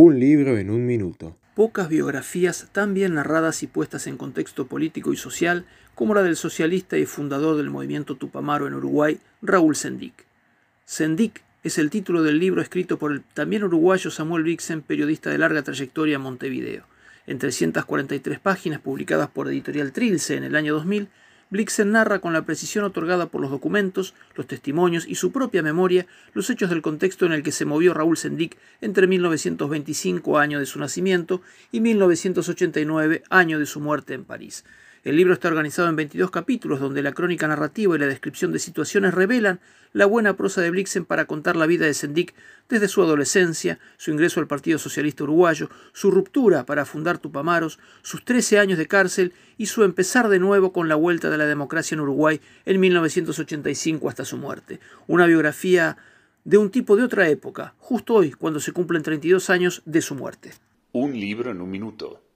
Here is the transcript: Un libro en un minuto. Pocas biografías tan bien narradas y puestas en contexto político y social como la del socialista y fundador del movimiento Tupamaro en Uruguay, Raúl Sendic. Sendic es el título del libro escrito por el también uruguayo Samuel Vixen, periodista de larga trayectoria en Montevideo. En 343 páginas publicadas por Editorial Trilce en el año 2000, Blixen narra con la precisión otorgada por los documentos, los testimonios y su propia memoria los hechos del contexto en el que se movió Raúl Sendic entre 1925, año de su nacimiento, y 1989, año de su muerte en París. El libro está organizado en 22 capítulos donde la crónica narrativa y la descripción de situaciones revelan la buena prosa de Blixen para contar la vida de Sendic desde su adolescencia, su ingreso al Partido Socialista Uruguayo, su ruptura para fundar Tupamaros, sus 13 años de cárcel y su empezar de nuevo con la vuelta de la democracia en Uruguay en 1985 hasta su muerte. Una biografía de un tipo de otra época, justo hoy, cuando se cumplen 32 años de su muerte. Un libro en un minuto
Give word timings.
Un 0.00 0.20
libro 0.20 0.56
en 0.58 0.70
un 0.70 0.86
minuto. 0.86 1.36
Pocas 1.56 1.88
biografías 1.88 2.68
tan 2.70 2.94
bien 2.94 3.14
narradas 3.14 3.64
y 3.64 3.66
puestas 3.66 4.06
en 4.06 4.16
contexto 4.16 4.68
político 4.68 5.12
y 5.12 5.16
social 5.16 5.64
como 5.96 6.14
la 6.14 6.22
del 6.22 6.36
socialista 6.36 6.96
y 6.96 7.04
fundador 7.04 7.56
del 7.56 7.68
movimiento 7.68 8.14
Tupamaro 8.14 8.68
en 8.68 8.74
Uruguay, 8.74 9.18
Raúl 9.42 9.74
Sendic. 9.74 10.24
Sendic 10.84 11.42
es 11.64 11.78
el 11.78 11.90
título 11.90 12.22
del 12.22 12.38
libro 12.38 12.62
escrito 12.62 12.96
por 12.96 13.10
el 13.10 13.22
también 13.34 13.64
uruguayo 13.64 14.12
Samuel 14.12 14.44
Vixen, 14.44 14.82
periodista 14.82 15.30
de 15.30 15.38
larga 15.38 15.64
trayectoria 15.64 16.14
en 16.14 16.22
Montevideo. 16.22 16.84
En 17.26 17.40
343 17.40 18.38
páginas 18.38 18.80
publicadas 18.80 19.30
por 19.30 19.48
Editorial 19.48 19.90
Trilce 19.90 20.36
en 20.36 20.44
el 20.44 20.54
año 20.54 20.74
2000, 20.74 21.08
Blixen 21.50 21.92
narra 21.92 22.18
con 22.18 22.32
la 22.32 22.42
precisión 22.42 22.84
otorgada 22.84 23.26
por 23.26 23.40
los 23.40 23.50
documentos, 23.50 24.14
los 24.34 24.46
testimonios 24.46 25.06
y 25.08 25.14
su 25.14 25.32
propia 25.32 25.62
memoria 25.62 26.06
los 26.34 26.50
hechos 26.50 26.68
del 26.68 26.82
contexto 26.82 27.24
en 27.24 27.32
el 27.32 27.42
que 27.42 27.52
se 27.52 27.64
movió 27.64 27.94
Raúl 27.94 28.18
Sendic 28.18 28.58
entre 28.80 29.06
1925, 29.06 30.38
año 30.38 30.58
de 30.58 30.66
su 30.66 30.78
nacimiento, 30.78 31.40
y 31.72 31.80
1989, 31.80 33.22
año 33.30 33.58
de 33.58 33.66
su 33.66 33.80
muerte 33.80 34.14
en 34.14 34.24
París. 34.24 34.64
El 35.04 35.16
libro 35.16 35.32
está 35.32 35.46
organizado 35.46 35.88
en 35.88 35.94
22 35.94 36.30
capítulos 36.30 36.80
donde 36.80 37.02
la 37.02 37.12
crónica 37.12 37.46
narrativa 37.46 37.94
y 37.94 38.00
la 38.00 38.06
descripción 38.06 38.52
de 38.52 38.58
situaciones 38.58 39.14
revelan 39.14 39.60
la 39.92 40.06
buena 40.06 40.36
prosa 40.36 40.60
de 40.60 40.70
Blixen 40.70 41.04
para 41.04 41.26
contar 41.26 41.54
la 41.54 41.66
vida 41.66 41.86
de 41.86 41.94
Sendic 41.94 42.34
desde 42.68 42.88
su 42.88 43.00
adolescencia, 43.00 43.78
su 43.96 44.10
ingreso 44.10 44.40
al 44.40 44.48
Partido 44.48 44.76
Socialista 44.76 45.22
Uruguayo, 45.22 45.70
su 45.92 46.10
ruptura 46.10 46.66
para 46.66 46.84
fundar 46.84 47.18
Tupamaros, 47.18 47.78
sus 48.02 48.24
13 48.24 48.58
años 48.58 48.76
de 48.76 48.88
cárcel 48.88 49.32
y 49.56 49.66
su 49.66 49.84
empezar 49.84 50.28
de 50.28 50.40
nuevo 50.40 50.72
con 50.72 50.88
la 50.88 50.96
vuelta 50.96 51.30
de 51.30 51.38
la 51.38 51.46
democracia 51.46 51.94
en 51.94 52.00
Uruguay 52.00 52.40
en 52.64 52.80
1985 52.80 54.08
hasta 54.08 54.24
su 54.24 54.36
muerte. 54.36 54.80
Una 55.06 55.26
biografía 55.26 55.96
de 56.44 56.58
un 56.58 56.70
tipo 56.70 56.96
de 56.96 57.04
otra 57.04 57.28
época, 57.28 57.74
justo 57.78 58.14
hoy, 58.14 58.32
cuando 58.32 58.58
se 58.58 58.72
cumplen 58.72 59.02
32 59.02 59.48
años 59.48 59.82
de 59.84 60.02
su 60.02 60.16
muerte. 60.16 60.54
Un 60.92 61.12
libro 61.12 61.50
en 61.52 61.60
un 61.60 61.70
minuto 61.70 62.27